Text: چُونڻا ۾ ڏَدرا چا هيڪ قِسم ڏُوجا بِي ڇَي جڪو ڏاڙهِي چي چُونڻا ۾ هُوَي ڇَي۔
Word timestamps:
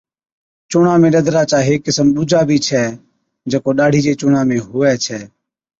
چُونڻا 0.69 0.93
۾ 1.03 1.07
ڏَدرا 1.13 1.41
چا 1.51 1.57
هيڪ 1.67 1.79
قِسم 1.87 2.07
ڏُوجا 2.15 2.41
بِي 2.47 2.57
ڇَي 2.67 2.83
جڪو 3.51 3.71
ڏاڙهِي 3.77 4.01
چي 4.05 4.13
چُونڻا 4.19 4.41
۾ 4.59 4.59
هُوَي 4.67 4.93
ڇَي۔ 5.05 5.19